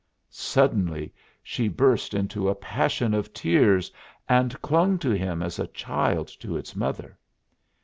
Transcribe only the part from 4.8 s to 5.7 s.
to him as a